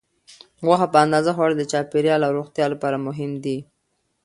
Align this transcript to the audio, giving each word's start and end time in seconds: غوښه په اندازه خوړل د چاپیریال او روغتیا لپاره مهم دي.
غوښه 0.65 0.87
په 0.93 0.97
اندازه 1.05 1.31
خوړل 1.35 1.55
د 1.57 1.63
چاپیریال 1.71 2.21
او 2.23 2.31
روغتیا 2.39 2.65
لپاره 2.73 3.03
مهم 3.07 3.31
دي. 3.43 3.57